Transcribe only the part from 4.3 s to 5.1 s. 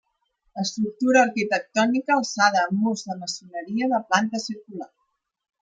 circular.